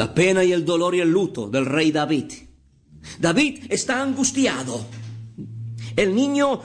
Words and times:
La 0.00 0.14
pena 0.14 0.42
y 0.42 0.50
el 0.50 0.64
dolor 0.64 0.94
y 0.94 1.00
el 1.00 1.12
luto 1.12 1.50
del 1.50 1.66
rey 1.66 1.92
David. 1.92 2.32
David 3.18 3.66
está 3.68 4.00
angustiado. 4.00 4.80
El 5.94 6.14
niño 6.14 6.58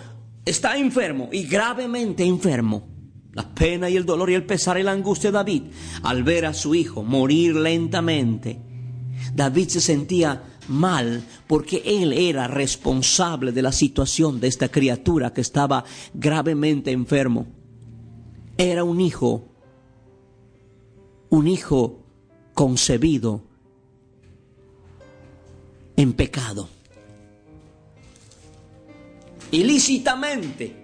está 0.45 0.77
enfermo 0.77 1.27
y 1.33 1.43
gravemente 1.43 2.23
enfermo. 2.23 2.87
La 3.33 3.53
pena 3.53 3.89
y 3.89 3.97
el 3.97 4.05
dolor 4.05 4.29
y 4.29 4.35
el 4.35 4.45
pesar 4.45 4.77
y 4.77 4.83
la 4.83 4.93
angustia 4.93 5.31
de 5.31 5.33
David 5.33 5.63
al 6.03 6.23
ver 6.23 6.45
a 6.45 6.53
su 6.53 6.75
hijo 6.75 7.03
morir 7.03 7.57
lentamente. 7.57 8.57
David 9.33 9.67
se 9.67 9.81
sentía 9.81 10.41
mal 10.69 11.21
porque 11.45 11.83
él 11.85 12.13
era 12.13 12.47
responsable 12.47 13.51
de 13.51 13.61
la 13.61 13.73
situación 13.73 14.39
de 14.39 14.47
esta 14.47 14.69
criatura 14.69 15.33
que 15.33 15.41
estaba 15.41 15.83
gravemente 16.13 16.91
enfermo. 16.91 17.47
Era 18.57 18.85
un 18.85 19.01
hijo, 19.01 19.49
un 21.29 21.49
hijo 21.49 22.04
concebido 22.55 23.41
en 25.97 26.13
pecado. 26.13 26.69
Ilícitamente, 29.51 30.75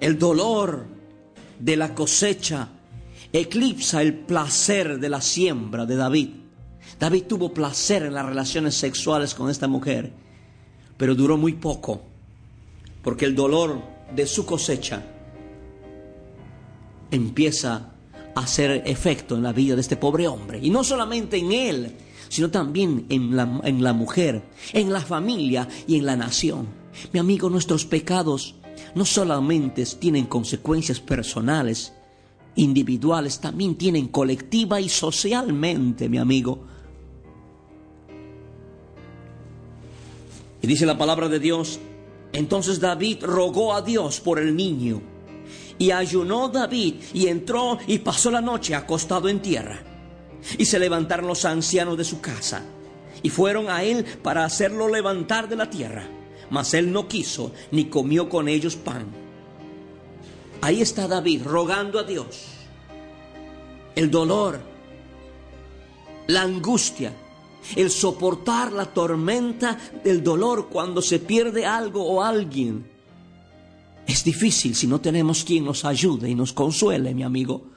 el 0.00 0.18
dolor 0.18 0.84
de 1.58 1.76
la 1.76 1.94
cosecha 1.94 2.68
eclipsa 3.32 4.02
el 4.02 4.14
placer 4.14 4.98
de 4.98 5.08
la 5.08 5.20
siembra 5.20 5.86
de 5.86 5.96
David. 5.96 6.30
David 6.98 7.24
tuvo 7.24 7.54
placer 7.54 8.02
en 8.02 8.14
las 8.14 8.26
relaciones 8.26 8.74
sexuales 8.74 9.34
con 9.34 9.48
esta 9.48 9.68
mujer, 9.68 10.12
pero 10.96 11.14
duró 11.14 11.36
muy 11.36 11.54
poco, 11.54 12.02
porque 13.02 13.24
el 13.24 13.34
dolor 13.34 13.80
de 14.14 14.26
su 14.26 14.44
cosecha 14.44 15.02
empieza 17.10 17.93
hacer 18.34 18.82
efecto 18.86 19.36
en 19.36 19.42
la 19.42 19.52
vida 19.52 19.74
de 19.74 19.80
este 19.80 19.96
pobre 19.96 20.28
hombre. 20.28 20.58
Y 20.62 20.70
no 20.70 20.84
solamente 20.84 21.36
en 21.36 21.52
él, 21.52 21.96
sino 22.28 22.50
también 22.50 23.06
en 23.08 23.36
la, 23.36 23.60
en 23.64 23.82
la 23.82 23.92
mujer, 23.92 24.42
en 24.72 24.92
la 24.92 25.00
familia 25.00 25.68
y 25.86 25.96
en 25.96 26.06
la 26.06 26.16
nación. 26.16 26.66
Mi 27.12 27.20
amigo, 27.20 27.50
nuestros 27.50 27.84
pecados 27.84 28.56
no 28.94 29.04
solamente 29.04 29.84
tienen 29.86 30.26
consecuencias 30.26 31.00
personales, 31.00 31.92
individuales, 32.56 33.40
también 33.40 33.76
tienen 33.76 34.08
colectiva 34.08 34.80
y 34.80 34.88
socialmente, 34.88 36.08
mi 36.08 36.18
amigo. 36.18 36.64
Y 40.62 40.66
dice 40.66 40.86
la 40.86 40.96
palabra 40.96 41.28
de 41.28 41.38
Dios, 41.38 41.78
entonces 42.32 42.80
David 42.80 43.24
rogó 43.24 43.74
a 43.74 43.82
Dios 43.82 44.20
por 44.20 44.38
el 44.38 44.56
niño. 44.56 45.13
Y 45.78 45.90
ayunó 45.90 46.48
David 46.48 46.94
y 47.12 47.26
entró 47.26 47.78
y 47.86 47.98
pasó 47.98 48.30
la 48.30 48.40
noche 48.40 48.74
acostado 48.74 49.28
en 49.28 49.42
tierra. 49.42 49.82
Y 50.58 50.64
se 50.64 50.78
levantaron 50.78 51.26
los 51.26 51.44
ancianos 51.44 51.96
de 51.96 52.04
su 52.04 52.20
casa 52.20 52.62
y 53.22 53.30
fueron 53.30 53.70
a 53.70 53.82
él 53.82 54.04
para 54.22 54.44
hacerlo 54.44 54.88
levantar 54.88 55.48
de 55.48 55.56
la 55.56 55.70
tierra. 55.70 56.06
Mas 56.50 56.74
él 56.74 56.92
no 56.92 57.08
quiso 57.08 57.52
ni 57.70 57.86
comió 57.86 58.28
con 58.28 58.48
ellos 58.48 58.76
pan. 58.76 59.06
Ahí 60.60 60.80
está 60.80 61.08
David 61.08 61.42
rogando 61.44 61.98
a 61.98 62.04
Dios. 62.04 62.44
El 63.94 64.10
dolor, 64.10 64.60
la 66.26 66.42
angustia, 66.42 67.12
el 67.76 67.90
soportar 67.90 68.72
la 68.72 68.86
tormenta 68.86 69.78
del 70.02 70.22
dolor 70.22 70.68
cuando 70.68 71.00
se 71.00 71.18
pierde 71.18 71.64
algo 71.64 72.04
o 72.04 72.22
alguien. 72.22 72.93
Es 74.06 74.24
difícil 74.24 74.74
si 74.74 74.86
no 74.86 75.00
tenemos 75.00 75.44
quien 75.44 75.64
nos 75.64 75.84
ayude 75.84 76.28
y 76.28 76.34
nos 76.34 76.52
consuele, 76.52 77.14
mi 77.14 77.22
amigo. 77.22 77.70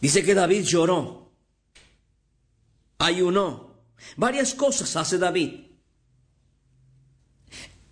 Dice 0.00 0.24
que 0.24 0.34
David 0.34 0.64
lloró, 0.64 1.32
ayunó. 2.98 3.74
Varias 4.16 4.54
cosas 4.54 4.94
hace 4.96 5.18
David. 5.18 5.60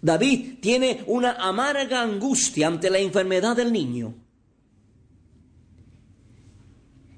David 0.00 0.58
tiene 0.60 1.04
una 1.06 1.32
amarga 1.34 2.02
angustia 2.02 2.66
ante 2.66 2.90
la 2.90 2.98
enfermedad 2.98 3.56
del 3.56 3.72
niño. 3.72 4.14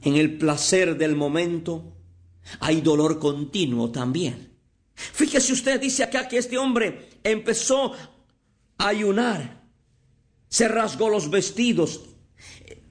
En 0.02 0.16
el 0.16 0.36
placer 0.36 0.98
del 0.98 1.16
momento 1.16 1.96
hay 2.60 2.82
dolor 2.82 3.18
continuo 3.18 3.90
también. 3.90 4.54
Fíjese 4.94 5.54
usted, 5.54 5.80
dice 5.80 6.04
acá 6.04 6.28
que 6.28 6.36
este 6.36 6.58
hombre 6.58 7.13
empezó 7.24 7.92
a 8.78 8.88
ayunar, 8.88 9.64
se 10.48 10.68
rasgó 10.68 11.08
los 11.08 11.30
vestidos, 11.30 12.02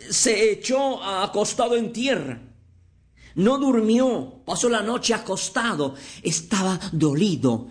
se 0.09 0.51
echó 0.51 1.01
acostado 1.01 1.77
en 1.77 1.93
tierra, 1.93 2.41
no 3.35 3.57
durmió, 3.57 4.41
pasó 4.45 4.67
la 4.69 4.81
noche 4.81 5.13
acostado, 5.13 5.95
estaba 6.21 6.79
dolido 6.91 7.67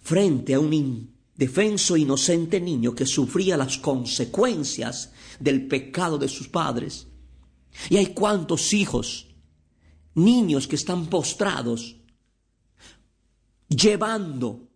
frente 0.00 0.54
a 0.54 0.60
un 0.60 0.72
indefenso 0.72 1.96
inocente 1.96 2.60
niño 2.60 2.94
que 2.94 3.06
sufría 3.06 3.56
las 3.56 3.78
consecuencias 3.78 5.12
del 5.38 5.66
pecado 5.68 6.18
de 6.18 6.28
sus 6.28 6.48
padres. 6.48 7.06
Y 7.90 7.96
hay 7.96 8.08
cuantos 8.08 8.72
hijos, 8.72 9.28
niños 10.14 10.66
que 10.66 10.76
están 10.76 11.06
postrados, 11.06 11.96
llevando 13.68 14.67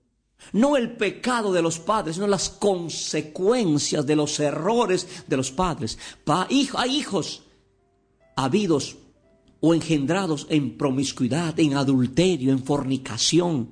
no 0.53 0.77
el 0.77 0.93
pecado 0.93 1.53
de 1.53 1.63
los 1.63 1.79
padres, 1.79 2.17
sino 2.17 2.27
las 2.27 2.51
consecuencias 2.51 4.07
de 4.07 4.17
los 4.17 4.39
errores 4.41 5.07
de 5.27 5.37
los 5.37 5.51
padres. 5.51 5.99
Pa, 6.25 6.47
hay 6.49 6.97
hijos 6.97 7.43
habidos 8.37 8.97
o 9.61 9.75
engendrados 9.75 10.47
en 10.51 10.77
promiscuidad, 10.77 11.59
en 11.59 11.75
adulterio, 11.75 12.53
en 12.53 12.65
fornicación. 12.65 13.71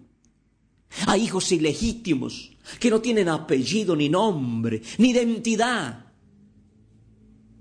Hay 1.07 1.25
hijos 1.25 1.51
ilegítimos 1.53 2.53
que 2.79 2.91
no 2.91 3.01
tienen 3.01 3.29
apellido, 3.29 3.97
ni 3.97 4.09
nombre, 4.09 4.83
ni 4.99 5.11
identidad, 5.11 6.07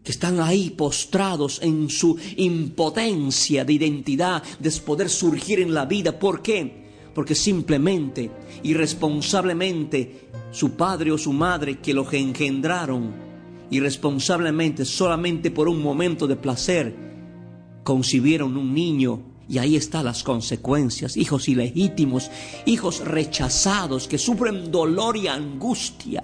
que 0.03 0.12
están 0.12 0.40
ahí 0.40 0.70
postrados 0.72 1.59
en 1.62 1.90
su 1.90 2.18
impotencia 2.38 3.66
de 3.66 3.74
identidad, 3.74 4.44
de 4.59 4.72
poder 4.72 5.09
surgir 5.09 5.59
en 5.59 5.74
la 5.74 5.86
vida. 5.86 6.18
¿Por 6.18 6.41
qué? 6.41 6.78
Porque 7.14 7.36
simplemente, 7.36 8.31
irresponsablemente, 8.64 10.30
su 10.52 10.72
padre 10.72 11.12
o 11.12 11.18
su 11.18 11.34
madre 11.34 11.80
que 11.80 11.94
los 11.94 12.12
engendraron, 12.14 13.14
irresponsablemente, 13.70 14.86
solamente 14.86 15.52
por 15.52 15.68
un 15.68 15.81
momento 15.81 16.28
de 16.28 16.36
placer, 16.36 16.96
concibieron 17.84 18.58
un 18.58 18.74
niño 18.74 19.22
y 19.50 19.58
ahí 19.58 19.75
están 19.75 20.06
las 20.06 20.24
consecuencias. 20.24 21.18
Hijos 21.18 21.50
ilegítimos, 21.50 22.30
hijos 22.66 23.03
rechazados 23.03 24.08
que 24.08 24.20
sufren 24.20 24.72
dolor 24.72 25.17
y 25.17 25.28
angustia, 25.28 26.23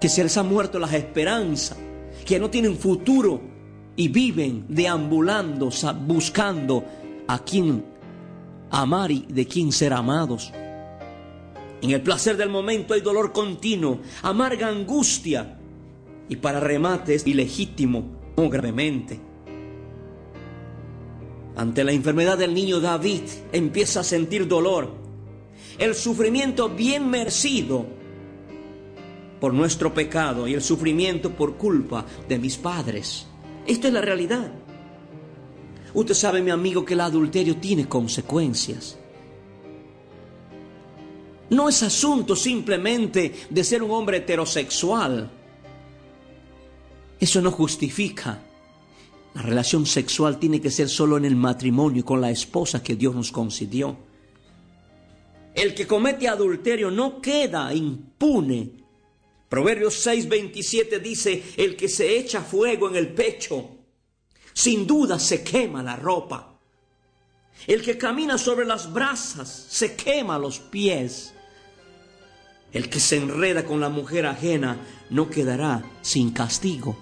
que 0.00 0.08
se 0.08 0.24
les 0.24 0.36
ha 0.36 0.42
muerto 0.42 0.80
las 0.80 0.92
esperanzas, 0.92 1.78
que 2.26 2.40
no 2.40 2.50
tienen 2.50 2.76
futuro 2.76 3.40
y 3.94 4.08
viven 4.08 4.64
deambulando, 4.68 5.70
buscando 6.06 6.84
a 7.28 7.38
quien 7.38 7.91
amar 8.72 9.10
y 9.12 9.26
de 9.28 9.46
quien 9.46 9.70
ser 9.70 9.92
amados. 9.92 10.52
En 11.82 11.90
el 11.90 12.02
placer 12.02 12.36
del 12.36 12.48
momento 12.48 12.94
hay 12.94 13.00
dolor 13.00 13.32
continuo, 13.32 14.00
amarga 14.22 14.68
angustia 14.68 15.58
y 16.28 16.36
para 16.36 16.60
remate 16.60 17.14
es 17.14 17.26
ilegítimo, 17.26 18.04
muy 18.36 18.48
gravemente. 18.48 19.20
Ante 21.54 21.84
la 21.84 21.92
enfermedad 21.92 22.38
del 22.38 22.54
niño 22.54 22.80
David 22.80 23.22
empieza 23.52 24.00
a 24.00 24.04
sentir 24.04 24.48
dolor, 24.48 24.90
el 25.78 25.94
sufrimiento 25.94 26.70
bien 26.70 27.10
merecido 27.10 27.84
por 29.38 29.52
nuestro 29.52 29.92
pecado 29.92 30.46
y 30.46 30.54
el 30.54 30.62
sufrimiento 30.62 31.30
por 31.30 31.56
culpa 31.56 32.06
de 32.28 32.38
mis 32.38 32.56
padres. 32.56 33.26
Esto 33.66 33.88
es 33.88 33.92
la 33.92 34.00
realidad. 34.00 34.52
Usted 35.94 36.14
sabe, 36.14 36.42
mi 36.42 36.50
amigo, 36.50 36.84
que 36.84 36.94
el 36.94 37.00
adulterio 37.00 37.56
tiene 37.56 37.88
consecuencias. 37.88 38.98
No 41.50 41.68
es 41.68 41.82
asunto 41.82 42.34
simplemente 42.34 43.34
de 43.50 43.64
ser 43.64 43.82
un 43.82 43.90
hombre 43.90 44.18
heterosexual. 44.18 45.30
Eso 47.20 47.42
no 47.42 47.50
justifica. 47.50 48.42
La 49.34 49.42
relación 49.42 49.84
sexual 49.84 50.38
tiene 50.38 50.60
que 50.60 50.70
ser 50.70 50.88
solo 50.88 51.18
en 51.18 51.26
el 51.26 51.36
matrimonio 51.36 52.04
con 52.04 52.20
la 52.20 52.30
esposa 52.30 52.82
que 52.82 52.96
Dios 52.96 53.14
nos 53.14 53.30
concedió. 53.30 53.96
El 55.54 55.74
que 55.74 55.86
comete 55.86 56.26
adulterio 56.26 56.90
no 56.90 57.20
queda 57.20 57.74
impune. 57.74 58.70
Proverbios 59.48 60.06
6:27 60.06 60.98
dice, 61.00 61.42
el 61.58 61.76
que 61.76 61.88
se 61.88 62.18
echa 62.18 62.40
fuego 62.40 62.88
en 62.88 62.96
el 62.96 63.12
pecho, 63.12 63.68
sin 64.52 64.86
duda 64.86 65.18
se 65.18 65.42
quema 65.42 65.82
la 65.82 65.96
ropa. 65.96 66.58
El 67.66 67.82
que 67.82 67.96
camina 67.96 68.38
sobre 68.38 68.66
las 68.66 68.92
brasas 68.92 69.66
se 69.68 69.94
quema 69.94 70.38
los 70.38 70.58
pies. 70.58 71.34
El 72.72 72.88
que 72.88 73.00
se 73.00 73.16
enreda 73.16 73.64
con 73.64 73.80
la 73.80 73.88
mujer 73.88 74.26
ajena 74.26 74.78
no 75.10 75.28
quedará 75.28 75.84
sin 76.00 76.30
castigo. 76.30 76.96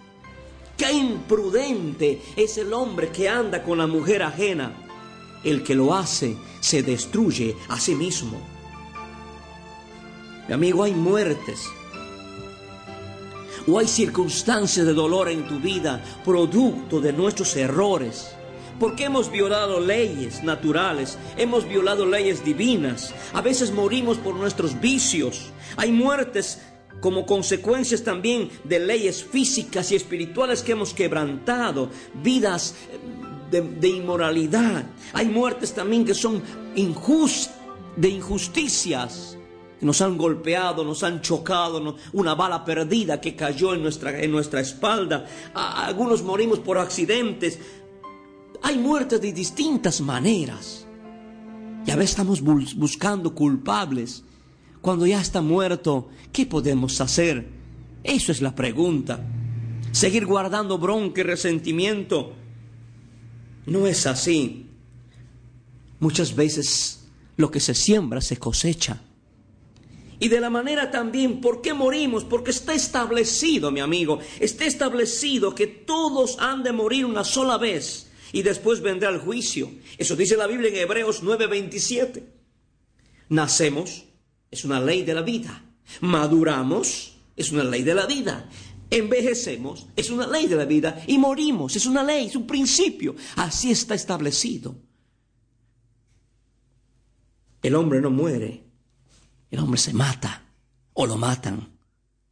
Qué 0.76 0.92
imprudente 0.92 2.20
es 2.36 2.58
el 2.58 2.72
hombre 2.72 3.10
que 3.10 3.28
anda 3.28 3.62
con 3.62 3.78
la 3.78 3.86
mujer 3.86 4.22
ajena. 4.22 4.72
El 5.44 5.62
que 5.62 5.74
lo 5.74 5.94
hace 5.94 6.36
se 6.60 6.82
destruye 6.82 7.56
a 7.68 7.78
sí 7.78 7.94
mismo. 7.94 8.38
Mi 10.48 10.54
amigo, 10.54 10.82
hay 10.82 10.92
muertes 10.92 11.68
o 13.66 13.78
hay 13.78 13.86
circunstancias 13.86 14.86
de 14.86 14.94
dolor 14.94 15.28
en 15.28 15.46
tu 15.46 15.58
vida 15.58 16.02
producto 16.24 17.00
de 17.00 17.12
nuestros 17.12 17.56
errores. 17.56 18.34
Porque 18.78 19.04
hemos 19.04 19.30
violado 19.30 19.78
leyes 19.78 20.42
naturales, 20.42 21.18
hemos 21.36 21.68
violado 21.68 22.06
leyes 22.06 22.44
divinas, 22.44 23.14
a 23.34 23.42
veces 23.42 23.72
morimos 23.72 24.16
por 24.16 24.34
nuestros 24.34 24.80
vicios, 24.80 25.50
hay 25.76 25.92
muertes 25.92 26.62
como 27.00 27.26
consecuencias 27.26 28.02
también 28.02 28.50
de 28.64 28.78
leyes 28.78 29.22
físicas 29.22 29.92
y 29.92 29.96
espirituales 29.96 30.62
que 30.62 30.72
hemos 30.72 30.94
quebrantado, 30.94 31.90
vidas 32.22 32.74
de, 33.50 33.60
de 33.60 33.88
inmoralidad, 33.88 34.84
hay 35.12 35.26
muertes 35.26 35.74
también 35.74 36.04
que 36.04 36.14
son 36.14 36.42
injust, 36.74 37.50
de 37.96 38.08
injusticias, 38.08 39.36
nos 39.80 40.00
han 40.00 40.18
golpeado, 40.18 40.84
nos 40.84 41.02
han 41.02 41.20
chocado, 41.20 41.96
una 42.12 42.34
bala 42.34 42.64
perdida 42.64 43.20
que 43.20 43.34
cayó 43.34 43.74
en 43.74 43.82
nuestra, 43.82 44.20
en 44.20 44.30
nuestra 44.30 44.60
espalda. 44.60 45.26
algunos 45.54 46.22
morimos 46.22 46.58
por 46.58 46.78
accidentes, 46.78 47.58
hay 48.62 48.78
muertes 48.78 49.20
de 49.20 49.32
distintas 49.32 50.00
maneras. 50.00 50.86
Ya 51.86 51.96
veces 51.96 52.10
estamos 52.10 52.42
buscando 52.42 53.34
culpables. 53.34 54.22
Cuando 54.80 55.06
ya 55.06 55.20
está 55.20 55.40
muerto, 55.40 56.08
¿qué 56.32 56.46
podemos 56.46 57.00
hacer? 57.00 57.48
Eso 58.04 58.32
es 58.32 58.42
la 58.42 58.54
pregunta. 58.54 59.26
Seguir 59.92 60.26
guardando 60.26 60.78
bronca 60.78 61.20
y 61.20 61.24
resentimiento. 61.24 62.34
No 63.66 63.86
es 63.86 64.06
así. 64.06 64.66
Muchas 65.98 66.34
veces 66.34 67.08
lo 67.36 67.50
que 67.50 67.60
se 67.60 67.74
siembra 67.74 68.20
se 68.20 68.36
cosecha. 68.36 69.02
Y 70.20 70.28
de 70.28 70.38
la 70.38 70.50
manera 70.50 70.90
también, 70.90 71.40
¿por 71.40 71.62
qué 71.62 71.72
morimos? 71.72 72.24
Porque 72.24 72.50
está 72.50 72.74
establecido, 72.74 73.70
mi 73.70 73.80
amigo, 73.80 74.20
está 74.38 74.66
establecido 74.66 75.54
que 75.54 75.66
todos 75.66 76.38
han 76.38 76.62
de 76.62 76.72
morir 76.72 77.06
una 77.06 77.24
sola 77.24 77.56
vez 77.56 78.10
y 78.30 78.42
después 78.42 78.82
vendrá 78.82 79.08
el 79.08 79.18
juicio. 79.18 79.70
Eso 79.96 80.14
dice 80.16 80.36
la 80.36 80.46
Biblia 80.46 80.68
en 80.68 80.76
Hebreos 80.76 81.22
9:27. 81.22 82.22
Nacemos, 83.30 84.04
es 84.50 84.64
una 84.66 84.78
ley 84.78 85.04
de 85.04 85.14
la 85.14 85.22
vida. 85.22 85.64
Maduramos, 86.02 87.14
es 87.34 87.50
una 87.50 87.64
ley 87.64 87.82
de 87.82 87.94
la 87.94 88.04
vida. 88.04 88.46
Envejecemos, 88.90 89.86
es 89.96 90.10
una 90.10 90.26
ley 90.26 90.46
de 90.48 90.56
la 90.56 90.66
vida. 90.66 91.02
Y 91.06 91.16
morimos, 91.16 91.76
es 91.76 91.86
una 91.86 92.02
ley, 92.02 92.26
es 92.26 92.36
un 92.36 92.46
principio. 92.46 93.16
Así 93.36 93.70
está 93.70 93.94
establecido. 93.94 94.76
El 97.62 97.74
hombre 97.74 98.02
no 98.02 98.10
muere, 98.10 98.69
el 99.50 99.58
hombre 99.58 99.78
se 99.78 99.92
mata 99.92 100.42
o 100.94 101.06
lo 101.06 101.16
matan. 101.16 101.76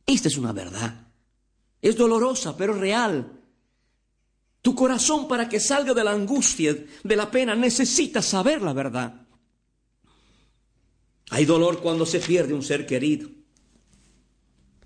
Esta 0.07 0.29
es 0.29 0.37
una 0.37 0.53
verdad. 0.53 1.09
Es 1.81 1.97
dolorosa, 1.97 2.57
pero 2.57 2.75
real. 2.75 3.41
Tu 4.63 4.75
corazón 4.75 5.29
para 5.29 5.49
que 5.49 5.61
salga 5.61 5.95
de 5.95 6.05
la 6.05 6.13
angustia, 6.13 6.77
de 7.03 7.17
la 7.17 7.31
pena, 7.31 7.55
necesita 7.55 8.23
saber 8.23 8.63
la 8.63 8.73
verdad. 8.73 9.27
Hay 11.31 11.45
dolor 11.45 11.81
cuando 11.81 12.07
se 12.07 12.21
pierde 12.21 12.55
un 12.55 12.63
ser 12.63 12.87
querido. 12.87 13.29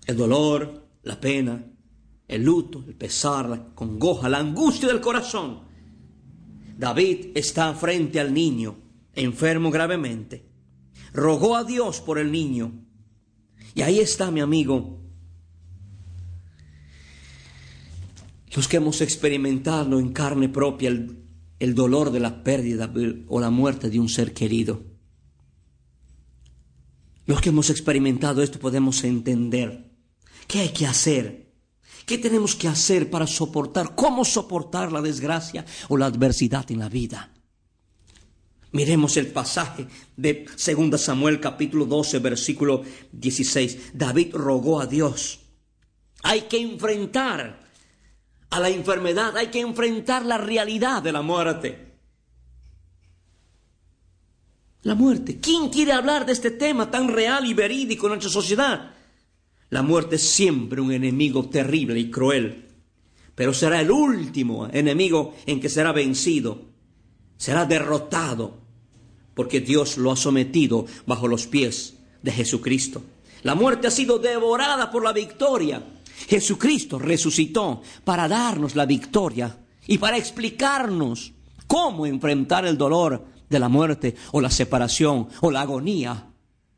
El 0.07 0.17
dolor, 0.17 0.89
la 1.05 1.21
pena, 1.21 1.65
el 2.27 2.43
luto, 2.43 2.85
el 2.87 2.95
pesar, 2.95 3.49
la 3.49 3.75
congoja, 3.75 4.29
la 4.29 4.39
angustia 4.39 4.89
del 4.89 5.01
corazón. 5.01 5.63
David 6.77 7.31
está 7.35 7.75
frente 7.75 8.19
al 8.19 8.35
niño, 8.35 8.77
enfermo 9.15 9.71
gravemente. 9.71 10.52
Rogó 11.13 11.57
a 11.57 11.65
Dios 11.65 12.01
por 12.01 12.19
el 12.19 12.33
niño. 12.33 12.73
Y 13.75 13.83
ahí 13.83 14.01
está 14.01 14.31
mi 14.31 14.41
amigo, 14.41 15.03
los 18.55 18.69
que 18.69 18.77
hemos 18.77 19.01
experimentado 19.01 19.99
en 19.99 20.13
carne 20.13 20.49
propia 20.49 20.91
el, 21.59 21.75
dolor 21.75 22.11
de 22.11 22.21
la 22.21 22.43
pérdida 22.43 22.93
o 23.29 23.41
la 23.41 23.51
muerte 23.51 23.89
de 23.89 23.99
un 23.99 24.09
ser 24.09 24.35
querido. 24.35 24.83
Los 27.25 27.41
que 27.41 27.49
hemos 27.51 27.71
experimentado 27.71 28.43
esto 28.43 28.59
podemos 28.59 29.05
entender 29.05 29.91
qué 30.49 30.61
hay 30.61 30.69
que 30.71 30.87
hacer, 30.87 31.55
qué 32.05 32.19
tenemos 32.19 32.57
que 32.57 32.69
hacer 32.69 33.09
para 33.09 33.27
soportar, 33.27 33.95
cómo 33.95 34.25
soportar 34.25 34.93
la 34.93 35.01
desgracia 35.01 35.65
o 35.89 35.97
la 35.97 36.07
adversidad 36.07 36.71
en 36.71 36.81
la 36.81 36.89
vida. 36.89 37.33
Miremos 38.73 39.19
el 39.19 39.27
pasaje 39.27 39.87
de 40.17 40.47
2 40.47 41.01
Samuel 41.01 41.41
capítulo 41.41 41.85
12 41.85 42.19
versículo 42.21 42.83
16. 43.13 43.93
David 43.93 44.35
rogó 44.35 44.81
a 44.81 44.87
Dios. 44.87 45.41
Hay 46.23 46.43
que 46.43 46.59
enfrentar 46.59 47.61
a 48.49 48.61
la 48.61 48.71
enfermedad, 48.71 49.37
hay 49.37 49.49
que 49.49 49.61
enfrentar 49.61 50.25
la 50.25 50.39
realidad 50.39 51.03
de 51.03 51.13
la 51.13 51.21
muerte. 51.21 51.93
La 54.83 54.95
muerte. 54.95 55.39
¿Quién 55.39 55.69
quiere 55.69 55.93
hablar 55.93 56.25
de 56.25 56.33
este 56.33 56.51
tema 56.51 56.91
tan 56.91 57.09
real 57.09 57.47
y 57.47 57.55
verídico 57.55 58.07
en 58.07 58.13
nuestra 58.13 58.31
sociedad? 58.31 58.95
La 59.69 59.83
muerte 59.83 60.17
es 60.17 60.29
siempre 60.29 60.81
un 60.81 60.93
enemigo 60.93 61.49
terrible 61.49 61.99
y 61.99 62.11
cruel, 62.11 62.69
pero 63.35 63.53
será 63.53 63.81
el 63.81 63.91
último 63.91 64.69
enemigo 64.73 65.35
en 65.47 65.61
que 65.61 65.69
será 65.69 65.93
vencido, 65.93 66.73
será 67.37 67.65
derrotado, 67.65 68.62
porque 69.35 69.61
Dios 69.61 69.97
lo 69.97 70.13
ha 70.13 70.17
sometido 70.17 70.87
bajo 71.07 71.29
los 71.29 71.47
pies 71.47 71.95
de 72.23 72.33
Jesucristo. 72.33 73.03
La 73.43 73.55
muerte 73.55 73.89
ha 73.89 73.91
sido 73.91 74.19
devorada 74.19 74.91
por 74.91 75.03
la 75.03 75.13
victoria. 75.13 75.83
Jesucristo 76.29 76.99
resucitó 76.99 77.83
para 78.05 78.29
darnos 78.29 78.77
la 78.77 78.87
victoria 78.87 79.59
y 79.87 79.99
para 79.99 80.17
explicarnos 80.17 81.33
cómo 81.67 82.07
enfrentar 82.07 82.67
el 82.67 82.79
dolor 82.79 83.25
de 83.49 83.59
la 83.59 83.69
muerte 83.69 84.15
o 84.33 84.41
la 84.41 84.51
separación 84.51 85.29
o 85.41 85.51
la 85.51 85.63
agonía 85.63 86.29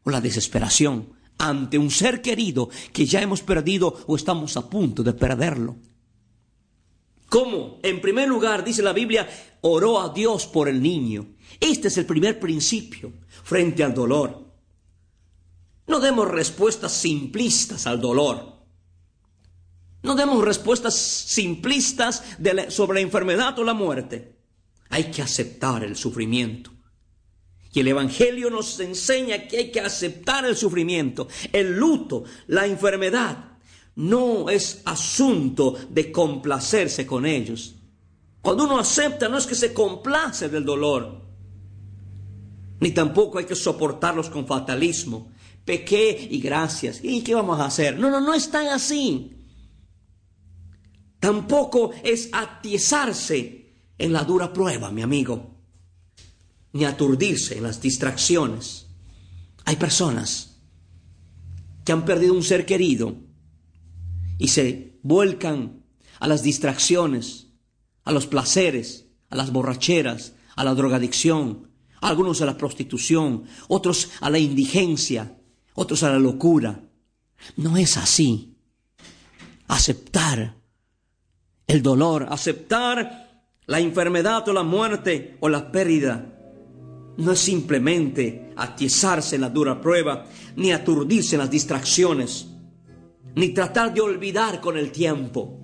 o 0.04 0.10
la 0.10 0.20
desesperación 0.20 1.08
ante 1.38 1.78
un 1.78 1.90
ser 1.90 2.22
querido 2.22 2.68
que 2.92 3.06
ya 3.06 3.20
hemos 3.20 3.42
perdido 3.42 4.04
o 4.06 4.16
estamos 4.16 4.56
a 4.56 4.68
punto 4.68 5.02
de 5.02 5.12
perderlo. 5.12 5.76
¿Cómo? 7.28 7.78
En 7.82 8.00
primer 8.00 8.28
lugar, 8.28 8.64
dice 8.64 8.82
la 8.82 8.92
Biblia, 8.92 9.28
oró 9.62 10.00
a 10.00 10.10
Dios 10.10 10.46
por 10.46 10.68
el 10.68 10.80
niño. 10.80 11.26
Este 11.60 11.88
es 11.88 11.98
el 11.98 12.06
primer 12.06 12.40
principio 12.40 13.12
frente 13.42 13.84
al 13.84 13.94
dolor. 13.94 14.44
No 15.86 16.00
demos 16.00 16.28
respuestas 16.30 16.92
simplistas 16.92 17.86
al 17.86 18.00
dolor. 18.00 18.54
No 20.02 20.14
demos 20.14 20.44
respuestas 20.44 20.94
simplistas 20.94 22.22
sobre 22.68 23.00
la 23.00 23.00
enfermedad 23.00 23.58
o 23.58 23.64
la 23.64 23.74
muerte. 23.74 24.36
Hay 24.90 25.04
que 25.04 25.22
aceptar 25.22 25.82
el 25.82 25.96
sufrimiento. 25.96 26.70
Y 27.72 27.80
el 27.80 27.88
Evangelio 27.88 28.50
nos 28.50 28.78
enseña 28.80 29.48
que 29.48 29.58
hay 29.58 29.72
que 29.72 29.80
aceptar 29.80 30.44
el 30.44 30.56
sufrimiento, 30.56 31.26
el 31.52 31.72
luto, 31.76 32.24
la 32.46 32.66
enfermedad. 32.66 33.58
No 33.96 34.48
es 34.48 34.82
asunto 34.84 35.76
de 35.90 36.12
complacerse 36.12 37.06
con 37.06 37.26
ellos. 37.26 37.74
Cuando 38.42 38.64
uno 38.64 38.78
acepta, 38.78 39.28
no 39.28 39.38
es 39.38 39.46
que 39.46 39.54
se 39.54 39.72
complace 39.72 40.48
del 40.48 40.64
dolor, 40.64 41.23
ni 42.80 42.90
tampoco 42.90 43.38
hay 43.38 43.46
que 43.46 43.54
soportarlos 43.54 44.30
con 44.30 44.46
fatalismo. 44.46 45.30
Pequé 45.64 46.28
y 46.30 46.40
gracias. 46.40 47.00
¿Y 47.02 47.22
qué 47.22 47.34
vamos 47.34 47.58
a 47.60 47.66
hacer? 47.66 47.98
No, 47.98 48.10
no, 48.10 48.20
no 48.20 48.34
es 48.34 48.50
tan 48.50 48.66
así. 48.66 49.30
Tampoco 51.20 51.92
es 52.02 52.28
atiezarse 52.32 53.64
en 53.96 54.12
la 54.12 54.24
dura 54.24 54.52
prueba, 54.52 54.90
mi 54.90 55.00
amigo, 55.00 55.56
ni 56.72 56.84
aturdirse 56.84 57.56
en 57.56 57.62
las 57.62 57.80
distracciones. 57.80 58.88
Hay 59.64 59.76
personas 59.76 60.60
que 61.84 61.92
han 61.92 62.04
perdido 62.04 62.34
un 62.34 62.42
ser 62.42 62.66
querido 62.66 63.16
y 64.38 64.48
se 64.48 64.98
vuelcan 65.02 65.84
a 66.20 66.28
las 66.28 66.42
distracciones, 66.42 67.48
a 68.04 68.12
los 68.12 68.26
placeres, 68.26 69.06
a 69.30 69.36
las 69.36 69.52
borracheras, 69.52 70.34
a 70.56 70.64
la 70.64 70.74
drogadicción, 70.74 71.70
algunos 72.04 72.42
a 72.42 72.46
la 72.46 72.58
prostitución, 72.58 73.44
otros 73.68 74.10
a 74.20 74.28
la 74.28 74.38
indigencia, 74.38 75.38
otros 75.74 76.02
a 76.02 76.10
la 76.10 76.18
locura. 76.18 76.82
No 77.56 77.78
es 77.78 77.96
así. 77.96 78.56
Aceptar 79.68 80.54
el 81.66 81.82
dolor, 81.82 82.26
aceptar 82.28 83.46
la 83.66 83.80
enfermedad 83.80 84.46
o 84.48 84.52
la 84.52 84.62
muerte 84.62 85.38
o 85.40 85.48
la 85.48 85.72
pérdida, 85.72 86.30
no 87.16 87.32
es 87.32 87.38
simplemente 87.38 88.52
atiezarse 88.54 89.36
en 89.36 89.40
la 89.40 89.48
dura 89.48 89.80
prueba, 89.80 90.26
ni 90.56 90.72
aturdirse 90.72 91.36
en 91.36 91.40
las 91.40 91.50
distracciones, 91.50 92.48
ni 93.34 93.48
tratar 93.48 93.94
de 93.94 94.02
olvidar 94.02 94.60
con 94.60 94.76
el 94.76 94.92
tiempo. 94.92 95.58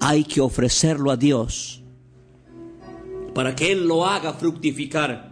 Hay 0.00 0.24
que 0.24 0.40
ofrecerlo 0.40 1.10
a 1.10 1.16
Dios 1.18 1.80
para 3.34 3.54
que 3.54 3.72
Él 3.72 3.86
lo 3.86 4.06
haga 4.06 4.32
fructificar. 4.34 5.30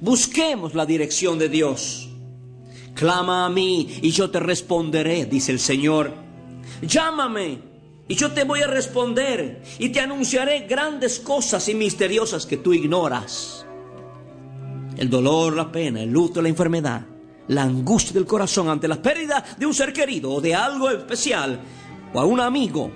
Busquemos 0.00 0.74
la 0.74 0.86
dirección 0.86 1.38
de 1.38 1.48
Dios. 1.48 2.08
Clama 2.94 3.46
a 3.46 3.50
mí 3.50 3.98
y 4.02 4.10
yo 4.10 4.30
te 4.30 4.40
responderé, 4.40 5.26
dice 5.26 5.52
el 5.52 5.60
Señor. 5.60 6.12
Llámame 6.82 7.58
y 8.08 8.14
yo 8.14 8.32
te 8.32 8.44
voy 8.44 8.60
a 8.60 8.66
responder 8.66 9.62
y 9.78 9.90
te 9.90 10.00
anunciaré 10.00 10.66
grandes 10.66 11.20
cosas 11.20 11.68
y 11.68 11.74
misteriosas 11.74 12.46
que 12.46 12.56
tú 12.56 12.72
ignoras. 12.74 13.66
El 14.96 15.08
dolor, 15.08 15.56
la 15.56 15.70
pena, 15.70 16.02
el 16.02 16.10
luto, 16.10 16.42
la 16.42 16.48
enfermedad, 16.48 17.06
la 17.48 17.62
angustia 17.62 18.12
del 18.12 18.26
corazón 18.26 18.68
ante 18.68 18.88
la 18.88 19.00
pérdida 19.00 19.44
de 19.56 19.66
un 19.66 19.74
ser 19.74 19.92
querido 19.92 20.32
o 20.32 20.40
de 20.40 20.54
algo 20.54 20.90
especial 20.90 21.60
o 22.12 22.20
a 22.20 22.24
un 22.24 22.40
amigo 22.40 22.90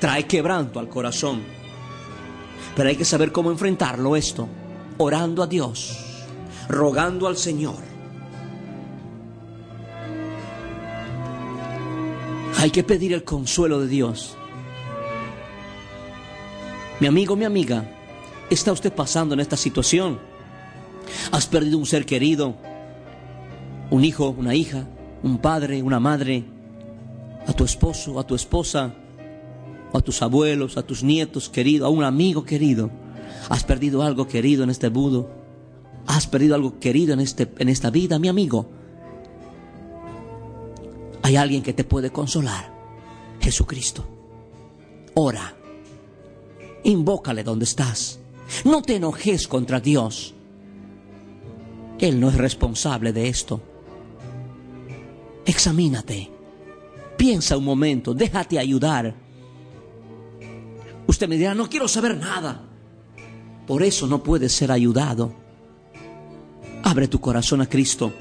trae 0.00 0.26
quebranto 0.26 0.78
al 0.78 0.88
corazón. 0.88 1.57
Pero 2.78 2.90
hay 2.90 2.94
que 2.94 3.04
saber 3.04 3.32
cómo 3.32 3.50
enfrentarlo 3.50 4.14
esto, 4.14 4.46
orando 4.98 5.42
a 5.42 5.48
Dios, 5.48 5.98
rogando 6.68 7.26
al 7.26 7.36
Señor. 7.36 7.74
Hay 12.56 12.70
que 12.70 12.84
pedir 12.84 13.14
el 13.14 13.24
consuelo 13.24 13.80
de 13.80 13.88
Dios. 13.88 14.36
Mi 17.00 17.08
amigo, 17.08 17.34
mi 17.34 17.46
amiga, 17.46 17.84
¿está 18.48 18.70
usted 18.70 18.92
pasando 18.92 19.34
en 19.34 19.40
esta 19.40 19.56
situación? 19.56 20.20
¿Has 21.32 21.48
perdido 21.48 21.78
un 21.78 21.86
ser 21.86 22.06
querido? 22.06 22.54
¿Un 23.90 24.04
hijo, 24.04 24.28
una 24.38 24.54
hija, 24.54 24.86
un 25.24 25.38
padre, 25.38 25.82
una 25.82 25.98
madre? 25.98 26.44
¿A 27.44 27.52
tu 27.54 27.64
esposo, 27.64 28.20
a 28.20 28.24
tu 28.24 28.36
esposa? 28.36 28.94
A 29.92 30.00
tus 30.00 30.22
abuelos, 30.22 30.76
a 30.76 30.82
tus 30.82 31.02
nietos 31.02 31.48
queridos, 31.48 31.86
a 31.86 31.90
un 31.90 32.04
amigo 32.04 32.44
querido. 32.44 32.90
Has 33.48 33.64
perdido 33.64 34.02
algo 34.02 34.28
querido 34.28 34.64
en 34.64 34.70
este 34.70 34.88
budo. 34.88 35.30
Has 36.06 36.26
perdido 36.26 36.54
algo 36.54 36.78
querido 36.78 37.14
en, 37.14 37.20
este, 37.20 37.48
en 37.58 37.68
esta 37.68 37.90
vida, 37.90 38.18
mi 38.18 38.28
amigo. 38.28 38.68
Hay 41.22 41.36
alguien 41.36 41.62
que 41.62 41.72
te 41.72 41.84
puede 41.84 42.10
consolar. 42.10 42.72
Jesucristo. 43.40 44.06
Ora. 45.14 45.54
Invócale 46.84 47.42
donde 47.42 47.64
estás. 47.64 48.18
No 48.64 48.82
te 48.82 48.96
enojes 48.96 49.48
contra 49.48 49.80
Dios. 49.80 50.34
Él 51.98 52.20
no 52.20 52.28
es 52.28 52.36
responsable 52.36 53.12
de 53.12 53.28
esto. 53.28 53.60
Examínate. 55.44 56.30
Piensa 57.16 57.56
un 57.56 57.64
momento. 57.64 58.14
Déjate 58.14 58.58
ayudar. 58.58 59.27
Usted 61.18 61.28
me 61.28 61.36
dirá, 61.36 61.52
no 61.52 61.68
quiero 61.68 61.88
saber 61.88 62.16
nada. 62.16 62.60
Por 63.66 63.82
eso 63.82 64.06
no 64.06 64.22
puedes 64.22 64.52
ser 64.52 64.70
ayudado. 64.70 65.34
Abre 66.84 67.08
tu 67.08 67.20
corazón 67.20 67.60
a 67.60 67.68
Cristo. 67.68 68.12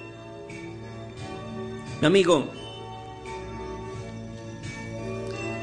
Mi 2.02 2.08
amigo, 2.08 2.48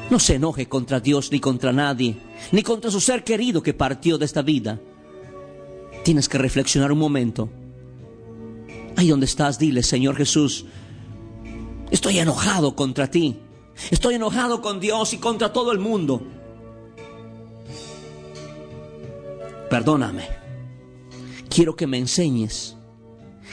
no 0.09 0.17
se 0.17 0.35
enoje 0.35 0.69
contra 0.69 1.01
Dios 1.01 1.29
ni 1.29 1.41
contra 1.41 1.73
nadie, 1.73 2.15
ni 2.53 2.63
contra 2.63 2.89
su 2.89 3.01
ser 3.01 3.25
querido 3.25 3.61
que 3.61 3.73
partió 3.73 4.17
de 4.17 4.23
esta 4.23 4.41
vida. 4.41 4.79
Tienes 6.05 6.29
que 6.29 6.37
reflexionar 6.37 6.93
un 6.93 6.99
momento. 6.99 7.49
Ahí 8.95 9.09
donde 9.09 9.25
estás, 9.25 9.59
dile, 9.59 9.83
Señor 9.83 10.15
Jesús, 10.15 10.67
estoy 11.91 12.17
enojado 12.17 12.77
contra 12.77 13.11
ti. 13.11 13.41
Estoy 13.91 14.15
enojado 14.15 14.61
con 14.61 14.79
Dios 14.79 15.11
y 15.11 15.17
contra 15.17 15.51
todo 15.51 15.73
el 15.73 15.79
mundo. 15.79 16.25
Perdóname. 19.75 20.23
Quiero 21.49 21.75
que 21.75 21.85
me 21.85 21.97
enseñes. 21.97 22.77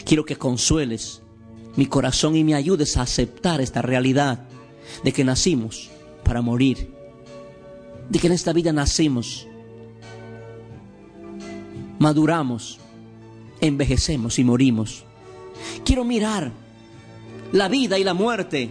Quiero 0.04 0.24
que 0.24 0.36
consueles 0.36 1.20
mi 1.74 1.86
corazón 1.86 2.36
y 2.36 2.44
me 2.44 2.54
ayudes 2.54 2.96
a 2.96 3.02
aceptar 3.02 3.60
esta 3.60 3.82
realidad 3.82 4.46
de 5.02 5.12
que 5.12 5.24
nacimos 5.24 5.90
para 6.22 6.40
morir. 6.40 6.94
De 8.08 8.20
que 8.20 8.28
en 8.28 8.34
esta 8.34 8.52
vida 8.52 8.72
nacimos, 8.72 9.48
maduramos, 11.98 12.78
envejecemos 13.60 14.38
y 14.38 14.44
morimos. 14.44 15.02
Quiero 15.84 16.04
mirar 16.04 16.52
la 17.50 17.66
vida 17.66 17.98
y 17.98 18.04
la 18.04 18.14
muerte 18.14 18.70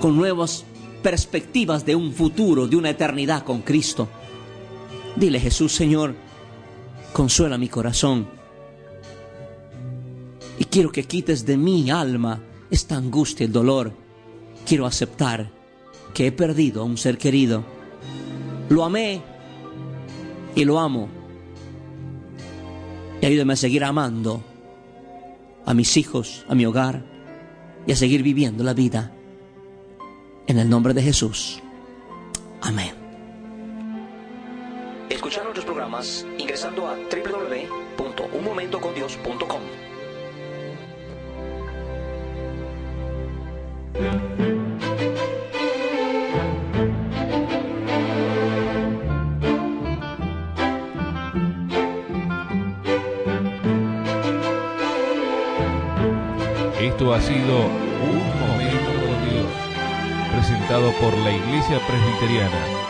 con 0.00 0.16
nuevas 0.16 0.64
perspectivas 1.02 1.84
de 1.84 1.96
un 1.96 2.12
futuro, 2.12 2.68
de 2.68 2.76
una 2.76 2.90
eternidad 2.90 3.42
con 3.42 3.62
Cristo. 3.62 4.08
Dile 5.16 5.40
Jesús, 5.40 5.74
Señor, 5.74 6.14
consuela 7.12 7.58
mi 7.58 7.68
corazón. 7.68 8.28
Y 10.58 10.64
quiero 10.64 10.92
que 10.92 11.04
quites 11.04 11.44
de 11.46 11.56
mi 11.56 11.90
alma 11.90 12.40
esta 12.70 12.96
angustia, 12.96 13.46
el 13.46 13.52
dolor. 13.52 13.92
Quiero 14.66 14.86
aceptar 14.86 15.50
que 16.14 16.26
he 16.26 16.32
perdido 16.32 16.82
a 16.82 16.84
un 16.84 16.96
ser 16.96 17.18
querido. 17.18 17.64
Lo 18.68 18.84
amé 18.84 19.22
y 20.54 20.64
lo 20.64 20.78
amo. 20.78 21.08
Y 23.20 23.26
ayúdame 23.26 23.54
a 23.54 23.56
seguir 23.56 23.84
amando 23.84 24.42
a 25.66 25.74
mis 25.74 25.96
hijos, 25.96 26.44
a 26.48 26.54
mi 26.54 26.66
hogar 26.66 27.04
y 27.86 27.92
a 27.92 27.96
seguir 27.96 28.22
viviendo 28.22 28.64
la 28.64 28.74
vida. 28.74 29.12
En 30.46 30.58
el 30.58 30.68
nombre 30.68 30.94
de 30.94 31.02
Jesús. 31.02 31.60
Amén. 32.60 32.99
Escuchar 35.30 35.44
nuestros 35.44 35.64
programas 35.64 36.26
ingresando 36.38 36.88
a 36.88 36.96
www.unmomentocondios.com. 36.96 39.60
Esto 56.80 57.14
ha 57.14 57.20
sido 57.20 57.68
Un 58.00 58.40
Momento 58.40 58.90
con 58.98 59.30
Dios, 59.30 59.46
presentado 60.32 60.90
por 60.94 61.16
la 61.18 61.30
Iglesia 61.30 61.78
Presbiteriana. 61.86 62.89